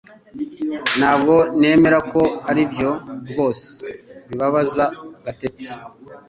[0.99, 2.91] Ntabwo nemera ko aribyo
[3.29, 3.85] rwose
[4.27, 4.85] bibabaza
[5.25, 5.67] Gatete